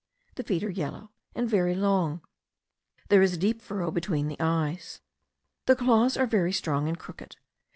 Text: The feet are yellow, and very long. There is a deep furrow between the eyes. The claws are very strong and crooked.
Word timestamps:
The 0.33 0.41
feet 0.41 0.63
are 0.63 0.69
yellow, 0.71 1.11
and 1.35 1.47
very 1.47 1.75
long. 1.75 2.21
There 3.09 3.21
is 3.21 3.35
a 3.35 3.37
deep 3.37 3.61
furrow 3.61 3.91
between 3.91 4.29
the 4.29 4.37
eyes. 4.39 4.99
The 5.67 5.75
claws 5.75 6.17
are 6.17 6.25
very 6.25 6.53
strong 6.53 6.87
and 6.87 6.97
crooked. 6.97 7.35